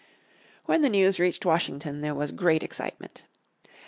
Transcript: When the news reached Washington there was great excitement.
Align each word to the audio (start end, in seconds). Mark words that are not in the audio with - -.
When 0.65 0.81
the 0.81 0.89
news 0.89 1.19
reached 1.19 1.45
Washington 1.45 2.01
there 2.01 2.15
was 2.15 2.31
great 2.31 2.63
excitement. 2.63 3.25